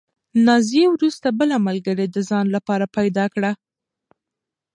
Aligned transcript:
نازیې 0.47 0.85
وروسته 0.95 1.27
بله 1.39 1.55
ملګرې 1.67 2.05
د 2.09 2.17
ځان 2.29 2.45
لپاره 2.55 2.85
پیدا 2.97 3.25
کړه. 3.33 3.51